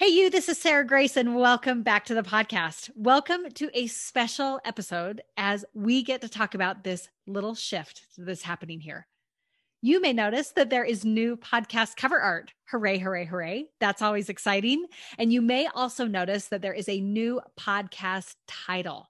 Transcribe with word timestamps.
Hey, 0.00 0.08
you, 0.08 0.30
this 0.30 0.48
is 0.48 0.56
Sarah 0.56 0.86
Grace, 0.86 1.14
and 1.18 1.36
welcome 1.36 1.82
back 1.82 2.06
to 2.06 2.14
the 2.14 2.22
podcast. 2.22 2.88
Welcome 2.96 3.50
to 3.56 3.68
a 3.74 3.86
special 3.86 4.58
episode 4.64 5.20
as 5.36 5.66
we 5.74 6.02
get 6.02 6.22
to 6.22 6.28
talk 6.30 6.54
about 6.54 6.84
this 6.84 7.10
little 7.26 7.54
shift 7.54 8.06
that's 8.16 8.40
happening 8.40 8.80
here. 8.80 9.06
You 9.82 10.00
may 10.00 10.14
notice 10.14 10.52
that 10.52 10.70
there 10.70 10.86
is 10.86 11.04
new 11.04 11.36
podcast 11.36 11.96
cover 11.96 12.18
art. 12.18 12.54
Hooray, 12.70 12.96
hooray, 12.96 13.26
hooray. 13.26 13.66
That's 13.78 14.00
always 14.00 14.30
exciting. 14.30 14.86
And 15.18 15.34
you 15.34 15.42
may 15.42 15.66
also 15.66 16.06
notice 16.06 16.48
that 16.48 16.62
there 16.62 16.72
is 16.72 16.88
a 16.88 17.02
new 17.02 17.42
podcast 17.58 18.36
title. 18.48 19.09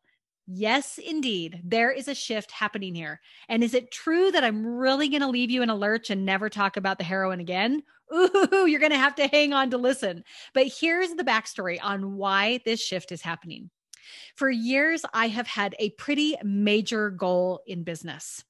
Yes, 0.53 0.98
indeed. 0.98 1.61
There 1.62 1.93
is 1.93 2.09
a 2.09 2.14
shift 2.14 2.51
happening 2.51 2.93
here. 2.93 3.21
And 3.48 3.62
is 3.62 3.73
it 3.73 3.93
true 3.93 4.33
that 4.33 4.43
I'm 4.43 4.66
really 4.66 5.09
going 5.09 5.21
to 5.21 5.29
leave 5.29 5.51
you 5.51 5.62
in 5.62 5.71
a 5.71 5.77
lurch 5.77 6.11
and 6.11 6.27
never 6.27 6.48
talk 6.48 6.77
about 6.77 6.98
the 6.98 7.05
heroine 7.05 7.39
again? 7.39 7.84
Ooh, 8.12 8.66
you're 8.66 8.80
going 8.80 8.91
to 8.91 8.98
have 8.98 9.15
to 9.16 9.29
hang 9.29 9.52
on 9.52 9.71
to 9.71 9.79
listen. 9.79 10.25
But 10.52 10.66
here's 10.66 11.15
the 11.15 11.23
backstory 11.23 11.79
on 11.80 12.16
why 12.16 12.59
this 12.65 12.83
shift 12.84 13.12
is 13.12 13.23
happening. 13.23 13.70
For 14.34 14.51
years, 14.51 15.05
I 15.15 15.28
have 15.28 15.47
had 15.47 15.77
a 15.78 15.91
pretty 15.91 16.34
major 16.42 17.11
goal 17.11 17.61
in 17.64 17.84
business. 17.84 18.42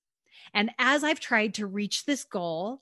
And 0.54 0.70
as 0.78 1.04
I've 1.04 1.20
tried 1.20 1.52
to 1.54 1.66
reach 1.66 2.06
this 2.06 2.24
goal, 2.24 2.80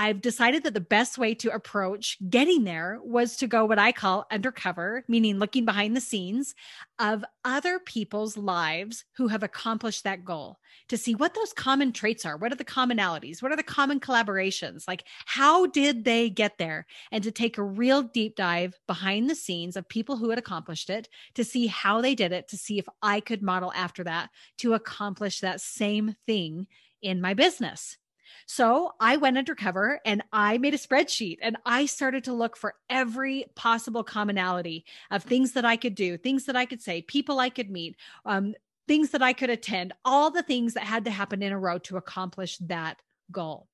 I've 0.00 0.22
decided 0.22 0.62
that 0.62 0.72
the 0.72 0.80
best 0.80 1.18
way 1.18 1.34
to 1.34 1.52
approach 1.52 2.16
getting 2.30 2.64
there 2.64 2.98
was 3.02 3.36
to 3.36 3.46
go 3.46 3.66
what 3.66 3.78
I 3.78 3.92
call 3.92 4.26
undercover, 4.30 5.04
meaning 5.08 5.38
looking 5.38 5.66
behind 5.66 5.94
the 5.94 6.00
scenes 6.00 6.54
of 6.98 7.22
other 7.44 7.78
people's 7.78 8.38
lives 8.38 9.04
who 9.18 9.28
have 9.28 9.42
accomplished 9.42 10.04
that 10.04 10.24
goal 10.24 10.58
to 10.88 10.96
see 10.96 11.14
what 11.14 11.34
those 11.34 11.52
common 11.52 11.92
traits 11.92 12.24
are. 12.24 12.38
What 12.38 12.50
are 12.50 12.56
the 12.56 12.64
commonalities? 12.64 13.42
What 13.42 13.52
are 13.52 13.56
the 13.56 13.62
common 13.62 14.00
collaborations? 14.00 14.88
Like, 14.88 15.04
how 15.26 15.66
did 15.66 16.06
they 16.06 16.30
get 16.30 16.56
there? 16.56 16.86
And 17.12 17.22
to 17.22 17.30
take 17.30 17.58
a 17.58 17.62
real 17.62 18.02
deep 18.02 18.36
dive 18.36 18.80
behind 18.86 19.28
the 19.28 19.34
scenes 19.34 19.76
of 19.76 19.86
people 19.86 20.16
who 20.16 20.30
had 20.30 20.38
accomplished 20.38 20.88
it 20.88 21.10
to 21.34 21.44
see 21.44 21.66
how 21.66 22.00
they 22.00 22.14
did 22.14 22.32
it, 22.32 22.48
to 22.48 22.56
see 22.56 22.78
if 22.78 22.88
I 23.02 23.20
could 23.20 23.42
model 23.42 23.70
after 23.76 24.02
that 24.04 24.30
to 24.60 24.72
accomplish 24.72 25.40
that 25.40 25.60
same 25.60 26.16
thing 26.26 26.68
in 27.02 27.20
my 27.20 27.34
business. 27.34 27.98
So 28.46 28.92
I 29.00 29.16
went 29.16 29.38
undercover 29.38 30.00
and 30.04 30.22
I 30.32 30.58
made 30.58 30.74
a 30.74 30.78
spreadsheet 30.78 31.38
and 31.42 31.56
I 31.64 31.86
started 31.86 32.24
to 32.24 32.32
look 32.32 32.56
for 32.56 32.74
every 32.88 33.46
possible 33.54 34.04
commonality 34.04 34.84
of 35.10 35.22
things 35.22 35.52
that 35.52 35.64
I 35.64 35.76
could 35.76 35.94
do, 35.94 36.16
things 36.16 36.46
that 36.46 36.56
I 36.56 36.66
could 36.66 36.82
say, 36.82 37.02
people 37.02 37.38
I 37.38 37.50
could 37.50 37.70
meet, 37.70 37.96
um, 38.24 38.54
things 38.88 39.10
that 39.10 39.22
I 39.22 39.32
could 39.32 39.50
attend, 39.50 39.92
all 40.04 40.30
the 40.30 40.42
things 40.42 40.74
that 40.74 40.84
had 40.84 41.04
to 41.04 41.10
happen 41.10 41.42
in 41.42 41.52
a 41.52 41.58
row 41.58 41.78
to 41.78 41.96
accomplish 41.96 42.58
that 42.58 43.00
goal. 43.30 43.68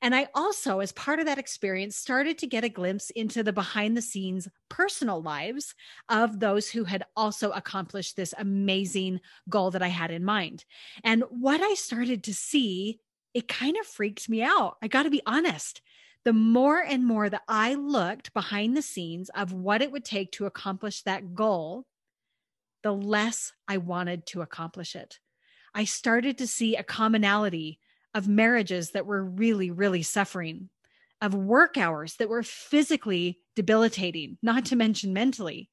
And 0.00 0.14
I 0.14 0.28
also, 0.34 0.80
as 0.80 0.92
part 0.92 1.20
of 1.20 1.26
that 1.26 1.38
experience, 1.38 1.96
started 1.96 2.38
to 2.38 2.46
get 2.46 2.64
a 2.64 2.68
glimpse 2.68 3.10
into 3.10 3.42
the 3.42 3.52
behind 3.52 3.96
the 3.96 4.02
scenes 4.02 4.48
personal 4.68 5.22
lives 5.22 5.74
of 6.08 6.40
those 6.40 6.70
who 6.70 6.84
had 6.84 7.04
also 7.16 7.50
accomplished 7.50 8.16
this 8.16 8.34
amazing 8.38 9.20
goal 9.48 9.70
that 9.72 9.82
I 9.82 9.88
had 9.88 10.10
in 10.10 10.24
mind. 10.24 10.64
And 11.02 11.24
what 11.28 11.60
I 11.60 11.74
started 11.74 12.24
to 12.24 12.34
see 12.34 13.00
it 13.34 13.48
kind 13.48 13.76
of 13.76 13.86
freaked 13.86 14.28
me 14.28 14.42
out. 14.42 14.76
I 14.80 14.88
got 14.88 15.02
to 15.02 15.10
be 15.10 15.22
honest. 15.26 15.82
The 16.24 16.32
more 16.32 16.78
and 16.78 17.04
more 17.04 17.28
that 17.28 17.42
I 17.48 17.74
looked 17.74 18.32
behind 18.32 18.76
the 18.76 18.82
scenes 18.82 19.28
of 19.30 19.52
what 19.52 19.82
it 19.82 19.92
would 19.92 20.04
take 20.04 20.32
to 20.32 20.46
accomplish 20.46 21.02
that 21.02 21.34
goal, 21.34 21.84
the 22.82 22.92
less 22.92 23.52
I 23.68 23.76
wanted 23.76 24.24
to 24.26 24.40
accomplish 24.40 24.96
it. 24.96 25.18
I 25.74 25.84
started 25.84 26.38
to 26.38 26.46
see 26.46 26.76
a 26.76 26.82
commonality 26.82 27.80
of 28.14 28.28
marriages 28.28 28.92
that 28.92 29.06
were 29.06 29.22
really, 29.22 29.70
really 29.70 30.02
suffering, 30.02 30.70
of 31.20 31.34
work 31.34 31.76
hours 31.76 32.14
that 32.16 32.28
were 32.28 32.42
physically 32.42 33.40
debilitating, 33.56 34.38
not 34.40 34.64
to 34.66 34.76
mention 34.76 35.12
mentally, 35.12 35.68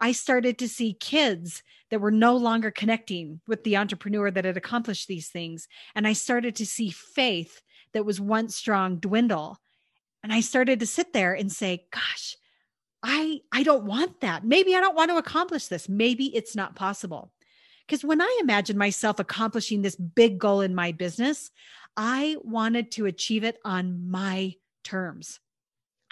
I 0.00 0.12
started 0.12 0.58
to 0.58 0.68
see 0.68 0.92
kids 0.94 1.62
that 1.90 2.00
were 2.00 2.10
no 2.10 2.36
longer 2.36 2.70
connecting 2.70 3.40
with 3.46 3.64
the 3.64 3.76
entrepreneur 3.76 4.30
that 4.30 4.44
had 4.44 4.56
accomplished 4.56 5.08
these 5.08 5.28
things. 5.28 5.68
And 5.94 6.06
I 6.06 6.12
started 6.12 6.56
to 6.56 6.66
see 6.66 6.90
faith 6.90 7.62
that 7.92 8.04
was 8.04 8.20
once 8.20 8.56
strong 8.56 8.96
dwindle. 8.96 9.58
And 10.22 10.32
I 10.32 10.40
started 10.40 10.80
to 10.80 10.86
sit 10.86 11.12
there 11.12 11.34
and 11.34 11.50
say, 11.50 11.86
gosh, 11.92 12.36
I 13.02 13.40
I 13.52 13.62
don't 13.62 13.84
want 13.84 14.20
that. 14.20 14.44
Maybe 14.44 14.74
I 14.74 14.80
don't 14.80 14.96
want 14.96 15.10
to 15.10 15.16
accomplish 15.16 15.68
this. 15.68 15.88
Maybe 15.88 16.34
it's 16.34 16.56
not 16.56 16.74
possible. 16.74 17.32
Because 17.86 18.04
when 18.04 18.20
I 18.20 18.38
imagined 18.40 18.78
myself 18.78 19.20
accomplishing 19.20 19.82
this 19.82 19.94
big 19.94 20.38
goal 20.38 20.60
in 20.60 20.74
my 20.74 20.90
business, 20.90 21.52
I 21.96 22.36
wanted 22.42 22.90
to 22.92 23.06
achieve 23.06 23.44
it 23.44 23.58
on 23.64 24.10
my 24.10 24.54
terms. 24.82 25.38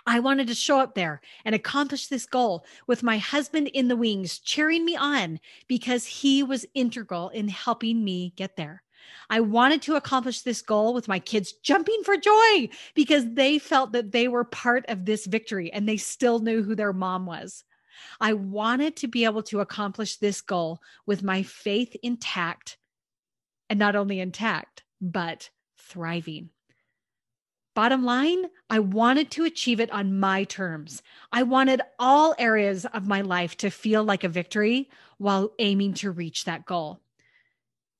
I 0.06 0.20
wanted 0.20 0.48
to 0.48 0.54
show 0.54 0.80
up 0.80 0.94
there 0.94 1.20
and 1.44 1.54
accomplish 1.54 2.08
this 2.08 2.26
goal 2.26 2.66
with 2.86 3.02
my 3.02 3.18
husband 3.18 3.68
in 3.68 3.88
the 3.88 3.96
wings, 3.96 4.38
cheering 4.38 4.84
me 4.84 4.96
on 4.96 5.40
because 5.66 6.04
he 6.04 6.42
was 6.42 6.66
integral 6.74 7.30
in 7.30 7.48
helping 7.48 8.04
me 8.04 8.34
get 8.36 8.56
there. 8.56 8.82
I 9.30 9.40
wanted 9.40 9.82
to 9.82 9.96
accomplish 9.96 10.42
this 10.42 10.62
goal 10.62 10.94
with 10.94 11.08
my 11.08 11.18
kids 11.18 11.52
jumping 11.52 12.02
for 12.04 12.16
joy 12.16 12.68
because 12.94 13.24
they 13.32 13.58
felt 13.58 13.92
that 13.92 14.12
they 14.12 14.28
were 14.28 14.44
part 14.44 14.84
of 14.88 15.04
this 15.04 15.26
victory 15.26 15.72
and 15.72 15.88
they 15.88 15.96
still 15.96 16.38
knew 16.38 16.62
who 16.62 16.74
their 16.74 16.92
mom 16.92 17.26
was. 17.26 17.64
I 18.20 18.34
wanted 18.34 18.96
to 18.96 19.08
be 19.08 19.24
able 19.24 19.42
to 19.44 19.60
accomplish 19.60 20.16
this 20.16 20.40
goal 20.40 20.80
with 21.06 21.22
my 21.22 21.42
faith 21.42 21.96
intact 22.02 22.76
and 23.70 23.78
not 23.78 23.96
only 23.96 24.20
intact, 24.20 24.84
but 25.00 25.50
thriving. 25.78 26.50
Bottom 27.74 28.04
line, 28.04 28.50
I 28.70 28.78
wanted 28.78 29.32
to 29.32 29.44
achieve 29.44 29.80
it 29.80 29.90
on 29.90 30.20
my 30.20 30.44
terms. 30.44 31.02
I 31.32 31.42
wanted 31.42 31.80
all 31.98 32.34
areas 32.38 32.86
of 32.86 33.08
my 33.08 33.20
life 33.20 33.56
to 33.58 33.70
feel 33.70 34.04
like 34.04 34.22
a 34.22 34.28
victory 34.28 34.88
while 35.18 35.50
aiming 35.58 35.94
to 35.94 36.12
reach 36.12 36.44
that 36.44 36.66
goal. 36.66 37.00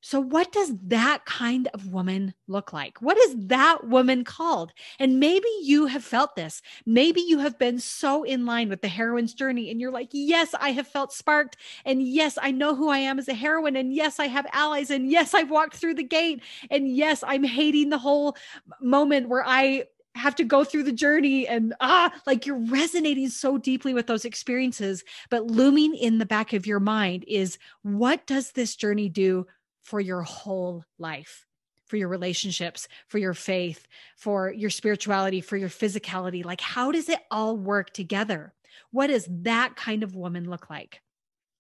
So, 0.07 0.21
what 0.21 0.53
does 0.53 0.71
that 0.89 1.25
kind 1.25 1.67
of 1.73 1.91
woman 1.91 2.35
look 2.47 2.75
like? 2.75 3.01
What 3.01 3.17
is 3.17 3.47
that 3.47 3.89
woman 3.89 4.23
called? 4.23 4.75
And 4.99 5.19
maybe 5.19 5.49
you 5.63 5.87
have 5.87 6.05
felt 6.05 6.37
this. 6.37 6.61
Maybe 6.85 7.23
you 7.23 7.39
have 7.39 7.59
been 7.59 7.79
so 7.79 8.23
in 8.23 8.45
line 8.45 8.69
with 8.69 8.83
the 8.83 8.89
heroine's 8.89 9.33
journey 9.33 9.71
and 9.71 9.81
you're 9.81 9.91
like, 9.91 10.11
yes, 10.13 10.55
I 10.61 10.73
have 10.73 10.87
felt 10.87 11.15
sparked. 11.15 11.57
And 11.87 12.07
yes, 12.07 12.37
I 12.43 12.51
know 12.51 12.75
who 12.75 12.91
I 12.91 12.99
am 12.99 13.19
as 13.19 13.29
a 13.29 13.35
heroine. 13.35 13.77
And 13.77 13.95
yes, 13.95 14.21
I 14.21 14.27
have 14.27 14.47
allies. 14.53 14.91
And 14.91 15.11
yes, 15.11 15.33
I've 15.33 15.51
walked 15.51 15.77
through 15.77 15.95
the 15.95 16.05
gate. 16.05 16.43
And 16.71 16.95
yes, 16.95 17.25
I'm 17.27 17.43
hating 17.43 17.89
the 17.89 17.97
whole 17.97 18.37
moment 18.83 19.31
where 19.31 19.45
I 19.47 19.85
have 20.17 20.35
to 20.35 20.45
go 20.45 20.65
through 20.65 20.83
the 20.83 20.93
journey 20.93 21.49
and 21.49 21.75
ah 21.81 22.13
like 22.27 22.47
you're 22.47 22.63
resonating 22.67 23.29
so 23.31 23.59
deeply 23.59 23.93
with 23.95 24.07
those 24.07 24.25
experiences 24.25 25.03
but 25.29 25.49
looming 25.49 25.93
in 25.97 26.19
the 26.19 26.27
back 26.27 26.53
of 26.53 26.69
your 26.69 26.79
mind 26.79 27.25
is 27.27 27.59
what 27.83 28.25
does 28.25 28.53
this 28.53 28.77
journey 28.77 29.09
do 29.09 29.45
for 29.85 30.01
your 30.01 30.23
whole 30.23 30.85
life 30.99 31.47
for 31.87 31.97
your 31.97 32.09
relationships, 32.09 32.89
for 33.09 33.19
your 33.19 33.35
faith, 33.35 33.87
for 34.17 34.53
your 34.53 34.71
spirituality, 34.71 35.41
for 35.41 35.57
your 35.57 35.69
physicality. 35.69 36.45
Like, 36.45 36.61
how 36.61 36.91
does 36.91 37.09
it 37.09 37.21
all 37.31 37.57
work 37.57 37.93
together? 37.93 38.55
What 38.91 39.09
does 39.09 39.29
that 39.31 39.77
kind 39.77 40.03
of 40.03 40.17
woman 40.17 40.49
look 40.49 40.71
like? 40.71 41.01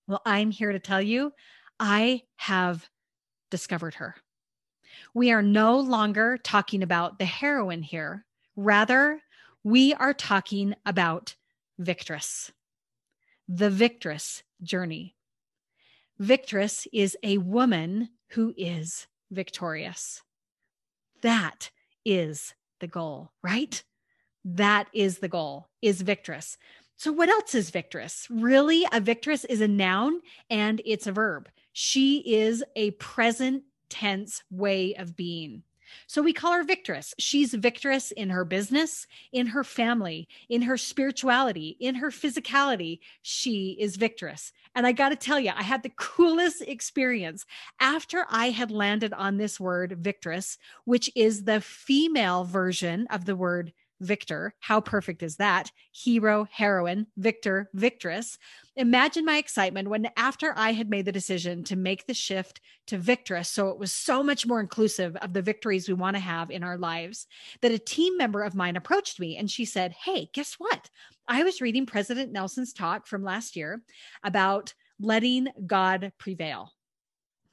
Well, 0.07 0.23
I'm 0.25 0.51
here 0.51 0.73
to 0.73 0.79
tell 0.79 1.01
you, 1.01 1.33
I 1.79 2.23
have 2.37 2.89
discovered 3.51 3.95
her. 3.95 4.17
We 5.13 5.31
are 5.33 5.43
no 5.43 5.79
longer 5.79 6.39
talking 6.39 6.83
about 6.83 7.19
the 7.19 7.25
heroine 7.25 7.83
here. 7.83 8.25
Rather, 8.57 9.21
we 9.63 9.95
are 9.95 10.15
talking 10.15 10.75
about 10.87 11.35
victress, 11.81 12.51
the 13.49 13.71
victress 13.71 14.43
journey. 14.63 15.17
Victress 16.21 16.87
is 16.93 17.17
a 17.23 17.39
woman 17.39 18.09
who 18.31 18.55
is 18.57 19.07
victorious. 19.31 20.23
That 21.23 21.71
is 22.05 22.55
the 22.81 22.87
goal, 22.87 23.33
right? 23.43 23.83
That 24.45 24.89
is 24.93 25.19
the 25.19 25.29
goal, 25.29 25.69
is 25.81 26.03
victress. 26.03 26.57
So, 26.97 27.13
what 27.13 27.29
else 27.29 27.55
is 27.55 27.71
victress? 27.71 28.27
Really, 28.31 28.85
a 28.85 29.01
victress 29.01 29.45
is 29.49 29.61
a 29.61 29.69
noun 29.69 30.21
and 30.49 30.81
it's 30.85 31.07
a 31.07 31.13
verb. 31.13 31.49
She 31.73 32.19
is 32.19 32.63
a 32.77 32.93
present 32.93 33.65
tense 33.89 34.43
way 34.51 34.95
of 34.95 35.17
being. 35.17 35.63
So 36.07 36.23
we 36.23 36.33
call 36.33 36.53
her 36.53 36.65
victress. 36.65 37.13
She's 37.19 37.55
victorious 37.55 38.11
in 38.11 38.31
her 38.31 38.45
business, 38.45 39.07
in 39.33 39.49
her 39.49 39.65
family, 39.65 40.29
in 40.49 40.63
her 40.63 40.77
spirituality, 40.77 41.77
in 41.81 41.97
her 41.97 42.11
physicality. 42.11 43.01
She 43.23 43.77
is 43.79 43.97
victress. 43.97 44.53
And 44.75 44.87
I 44.87 44.93
got 44.93 45.11
to 45.11 45.17
tell 45.17 45.39
you, 45.39 45.53
I 45.55 45.63
had 45.63 45.83
the 45.83 45.93
coolest 45.97 46.63
experience 46.63 47.45
after 47.81 48.27
I 48.29 48.51
had 48.51 48.71
landed 48.71 49.13
on 49.13 49.37
this 49.37 49.61
word 49.61 49.99
victorious, 50.01 50.59
which 50.85 51.11
is 51.15 51.45
the 51.45 51.61
female 51.61 52.45
version 52.45 53.07
of 53.11 53.25
the 53.25 53.37
word 53.37 53.73
victor. 54.05 54.55
How 54.61 54.81
perfect 54.81 55.23
is 55.23 55.37
that? 55.37 55.71
Hero, 55.93 56.47
heroine, 56.51 57.07
victor, 57.17 57.71
victress. 57.77 58.39
Imagine 58.77 59.25
my 59.25 59.39
excitement 59.39 59.89
when, 59.89 60.09
after 60.17 60.53
I 60.57 60.73
had 60.73 60.91
made 60.91 61.05
the 61.05 61.13
decision 61.13 61.65
to 61.65 61.77
make 61.77 62.07
the 62.07 62.15
shift 62.15 62.61
to 62.89 62.99
victress, 62.99 63.47
so 63.47 63.69
it 63.69 63.79
was 63.79 63.93
so 63.93 64.23
much 64.23 64.47
more 64.47 64.61
inclusive 64.61 65.17
of 65.17 65.33
the 65.33 65.43
victories 65.43 65.89
we 65.89 65.95
want 65.95 66.17
to 66.17 66.21
have 66.21 66.51
in 66.51 66.63
our 66.63 66.77
lives, 66.77 67.27
that 67.61 67.73
a 67.73 67.79
team 67.79 68.17
member 68.17 68.43
of 68.43 68.55
mine 68.55 68.77
approached 68.77 69.19
me 69.19 69.37
and 69.37 69.51
she 69.51 69.65
said, 69.65 69.93
Hey, 69.93 70.29
guess 70.33 70.55
what? 70.55 70.91
I 71.27 71.43
was 71.43 71.61
reading 71.61 71.87
President 71.87 72.33
Nelson's 72.33 72.73
talk 72.73 73.07
from 73.07 73.25
last 73.25 73.57
year 73.57 73.81
about 74.23 74.75
letting 75.01 75.49
God 75.67 76.13
prevail. 76.19 76.73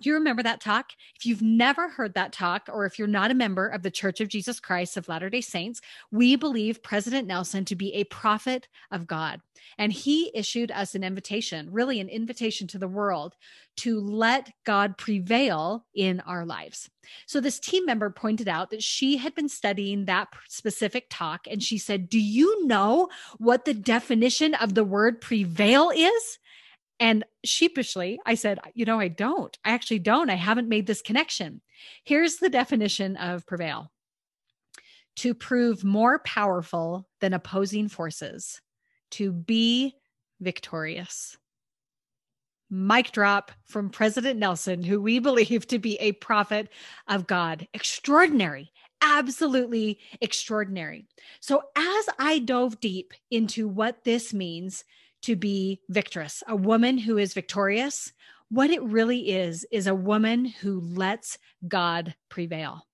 Do 0.01 0.09
you 0.09 0.15
remember 0.15 0.42
that 0.44 0.62
talk? 0.62 0.94
If 1.15 1.25
you've 1.25 1.44
never 1.44 1.89
heard 1.89 2.15
that 2.15 2.33
talk, 2.33 2.68
or 2.71 2.86
if 2.86 2.98
you're 2.98 3.07
not 3.07 3.30
a 3.30 3.36
member 3.36 3.68
of 3.68 3.83
the 3.83 3.92
Church 3.92 4.19
of 4.19 4.30
Jesus 4.30 4.59
Christ 4.59 4.98
of 4.98 5.07
Latter 5.07 5.30
day 5.30 5.42
Saints, 5.42 5.80
we 6.12 6.36
believe 6.36 6.81
President 6.81 7.27
Nelson 7.27 7.65
to 7.65 7.75
be 7.75 7.94
a 7.94 8.03
prophet 8.06 8.68
of 8.89 9.06
God. 9.06 9.42
And 9.77 9.94
he 9.94 10.31
issued 10.33 10.71
us 10.71 10.95
an 10.95 11.03
invitation, 11.03 11.71
really 11.71 12.00
an 12.00 12.09
invitation 12.09 12.68
to 12.68 12.80
the 12.80 12.88
world 12.88 13.36
to 13.77 14.00
let 14.00 14.51
God 14.65 14.98
prevail 14.98 15.86
in 15.94 16.19
our 16.21 16.45
lives. 16.45 16.89
So 17.25 17.39
this 17.39 17.59
team 17.59 17.86
member 17.86 18.09
pointed 18.09 18.48
out 18.48 18.69
that 18.71 18.83
she 18.83 19.18
had 19.18 19.33
been 19.36 19.50
studying 19.50 20.06
that 20.06 20.30
specific 20.48 21.07
talk. 21.09 21.48
And 21.50 21.63
she 21.63 21.77
said, 21.77 22.09
Do 22.09 22.19
you 22.19 22.65
know 22.65 23.09
what 23.38 23.65
the 23.65 23.74
definition 23.74 24.53
of 24.56 24.74
the 24.74 24.83
word 24.83 25.21
prevail 25.21 25.92
is? 25.95 26.39
And 27.01 27.25
sheepishly, 27.44 28.19
I 28.27 28.36
said, 28.36 28.59
You 28.75 28.86
know, 28.86 29.00
I 29.00 29.07
don't. 29.07 29.57
I 29.65 29.71
actually 29.71 30.00
don't. 30.00 30.30
I 30.30 30.36
haven't 30.36 30.69
made 30.69 30.86
this 30.86 31.01
connection. 31.01 31.62
Here's 32.03 32.36
the 32.36 32.50
definition 32.50 33.18
of 33.18 33.45
prevail 33.48 33.92
to 35.18 35.33
prove 35.33 35.83
more 35.83 36.19
powerful 36.19 37.09
than 37.19 37.33
opposing 37.33 37.89
forces, 37.89 38.62
to 39.09 39.33
be 39.33 39.95
victorious. 40.39 41.38
Mic 42.69 43.12
drop 43.12 43.51
from 43.65 43.89
President 43.89 44.39
Nelson, 44.39 44.83
who 44.83 45.01
we 45.01 45.18
believe 45.19 45.68
to 45.68 45.80
be 45.80 45.95
a 45.95 46.13
prophet 46.13 46.69
of 47.07 47.25
God. 47.25 47.68
Extraordinary, 47.74 48.71
absolutely 49.01 50.00
extraordinary. 50.21 51.07
So, 51.39 51.63
as 51.75 52.06
I 52.19 52.39
dove 52.39 52.80
deep 52.80 53.13
into 53.31 53.68
what 53.68 54.03
this 54.03 54.36
means 54.36 54.86
to 55.22 55.36
be 55.36 55.80
victorious, 55.90 56.44
a 56.48 56.56
woman 56.56 56.98
who 56.98 57.18
is 57.18 57.34
victorious. 57.34 58.12
What 58.50 58.70
it 58.70 58.84
really 58.84 59.30
is, 59.30 59.66
is 59.72 59.88
a 59.88 59.96
woman 59.96 60.46
who 60.46 60.82
lets 60.82 61.38
God 61.68 62.16
prevail. 62.30 62.86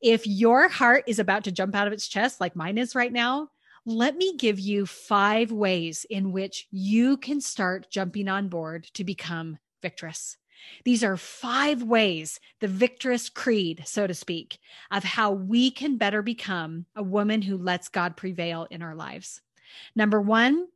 If 0.00 0.26
your 0.26 0.68
heart 0.68 1.04
is 1.06 1.18
about 1.18 1.44
to 1.44 1.52
jump 1.52 1.74
out 1.74 1.86
of 1.86 1.92
its 1.92 2.08
chest, 2.08 2.40
like 2.40 2.56
mine 2.56 2.78
is 2.78 2.94
right 2.94 3.12
now, 3.12 3.50
let 3.86 4.16
me 4.16 4.36
give 4.36 4.58
you 4.58 4.84
five 4.84 5.52
ways 5.52 6.04
in 6.10 6.32
which 6.32 6.66
you 6.70 7.16
can 7.16 7.40
start 7.40 7.90
jumping 7.90 8.28
on 8.28 8.48
board 8.48 8.84
to 8.94 9.04
become 9.04 9.58
victorious. 9.80 10.36
These 10.84 11.04
are 11.04 11.16
five 11.16 11.82
ways, 11.82 12.40
the 12.60 12.68
victorious 12.68 13.28
creed, 13.28 13.84
so 13.86 14.06
to 14.06 14.14
speak, 14.14 14.58
of 14.90 15.04
how 15.04 15.30
we 15.30 15.70
can 15.70 15.96
better 15.96 16.20
become 16.20 16.84
a 16.96 17.02
woman 17.02 17.42
who 17.42 17.56
lets 17.56 17.88
God 17.88 18.16
prevail 18.16 18.66
in 18.70 18.82
our 18.82 18.94
lives. 18.94 19.40
Number 19.94 20.20
one, 20.20 20.66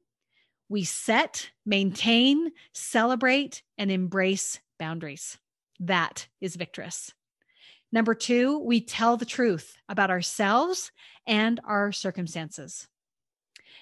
we 0.73 0.85
set, 0.85 1.51
maintain, 1.67 2.51
celebrate, 2.73 3.63
and 3.77 3.91
embrace 3.91 4.59
boundaries. 4.79 5.37
That 5.79 6.29
is 6.41 6.57
victorious. 6.57 7.13
Number 7.93 8.15
two, 8.15 8.59
we 8.59 8.81
tell 8.81 9.19
the 9.19 9.27
truth 9.27 9.77
about 9.87 10.09
ourselves 10.09 10.91
and 11.27 11.61
our 11.67 11.93
circumstances. 11.93 12.89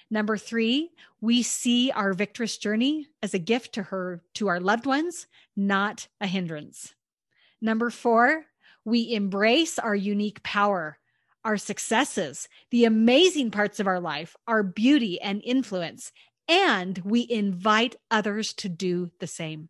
Number 0.09 0.37
three, 0.37 0.91
we 1.21 1.43
see 1.43 1.91
our 1.91 2.11
victorious 2.13 2.57
journey 2.57 3.07
as 3.23 3.33
a 3.33 3.39
gift 3.39 3.73
to 3.75 3.83
her, 3.83 4.21
to 4.33 4.49
our 4.49 4.59
loved 4.59 4.85
ones, 4.85 5.27
not 5.55 6.09
a 6.19 6.27
hindrance. 6.27 6.93
Number 7.61 7.89
four, 7.89 8.47
we 8.83 9.13
embrace 9.13 9.79
our 9.79 9.95
unique 9.95 10.43
power, 10.43 10.97
our 11.45 11.55
successes, 11.55 12.49
the 12.69 12.83
amazing 12.83 13.49
parts 13.49 13.79
of 13.79 13.87
our 13.87 14.01
life, 14.01 14.35
our 14.45 14.61
beauty 14.61 15.21
and 15.21 15.41
influence, 15.45 16.11
and 16.51 16.97
we 17.05 17.25
invite 17.29 17.95
others 18.11 18.53
to 18.53 18.67
do 18.67 19.09
the 19.19 19.27
same. 19.27 19.69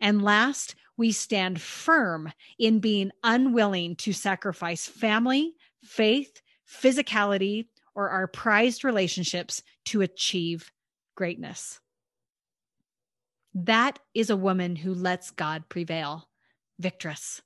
And 0.00 0.22
last, 0.22 0.76
we 0.96 1.10
stand 1.10 1.60
firm 1.60 2.32
in 2.56 2.78
being 2.78 3.10
unwilling 3.24 3.96
to 3.96 4.12
sacrifice 4.12 4.86
family, 4.86 5.54
faith, 5.82 6.40
physicality, 6.70 7.66
or 7.96 8.10
our 8.10 8.28
prized 8.28 8.84
relationships 8.84 9.60
to 9.86 10.02
achieve 10.02 10.70
greatness. 11.16 11.80
That 13.52 13.98
is 14.14 14.30
a 14.30 14.36
woman 14.36 14.76
who 14.76 14.94
lets 14.94 15.32
God 15.32 15.68
prevail, 15.68 16.28
victorious. 16.78 17.42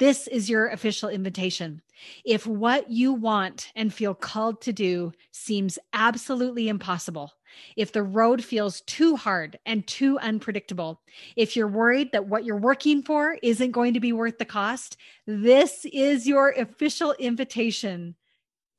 This 0.00 0.26
is 0.28 0.48
your 0.48 0.68
official 0.68 1.10
invitation. 1.10 1.82
If 2.24 2.46
what 2.46 2.90
you 2.90 3.12
want 3.12 3.70
and 3.76 3.92
feel 3.92 4.14
called 4.14 4.62
to 4.62 4.72
do 4.72 5.12
seems 5.30 5.78
absolutely 5.92 6.70
impossible, 6.70 7.34
if 7.76 7.92
the 7.92 8.02
road 8.02 8.42
feels 8.42 8.80
too 8.80 9.16
hard 9.16 9.58
and 9.66 9.86
too 9.86 10.18
unpredictable, 10.20 11.02
if 11.36 11.54
you're 11.54 11.68
worried 11.68 12.12
that 12.12 12.26
what 12.26 12.46
you're 12.46 12.56
working 12.56 13.02
for 13.02 13.36
isn't 13.42 13.72
going 13.72 13.92
to 13.92 14.00
be 14.00 14.14
worth 14.14 14.38
the 14.38 14.46
cost, 14.46 14.96
this 15.26 15.84
is 15.92 16.26
your 16.26 16.52
official 16.52 17.14
invitation 17.18 18.14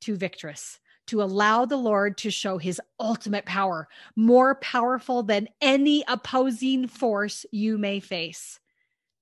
to 0.00 0.16
victorious, 0.16 0.80
to 1.06 1.22
allow 1.22 1.64
the 1.64 1.76
Lord 1.76 2.18
to 2.18 2.32
show 2.32 2.58
his 2.58 2.80
ultimate 2.98 3.46
power, 3.46 3.86
more 4.16 4.56
powerful 4.56 5.22
than 5.22 5.46
any 5.60 6.02
opposing 6.08 6.88
force 6.88 7.46
you 7.52 7.78
may 7.78 8.00
face. 8.00 8.58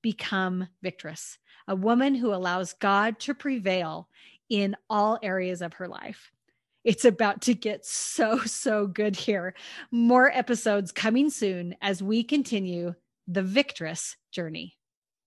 Become 0.03 0.69
victorious, 0.83 1.39
a 1.69 1.77
woman 1.77 2.15
who 2.15 2.33
allows 2.33 2.73
God 2.75 3.19
to 3.21 3.35
prevail 3.35 4.09
in 4.49 4.77
all 4.89 5.19
areas 5.23 5.63
of 5.63 5.75
her 5.75 5.89
life. 5.89 6.31
It's 6.85 7.05
about 7.05 7.43
to 7.43 7.55
get 7.55 7.85
so, 7.85 8.39
so 8.39 8.87
good 8.87 9.15
here. 9.15 9.55
More 9.91 10.31
episodes 10.31 10.93
coming 10.93 11.31
soon 11.31 11.77
as 11.83 12.03
we 12.03 12.25
continue 12.25 12.95
the 13.29 13.43
victorious 13.43 14.17
journey. 14.33 14.77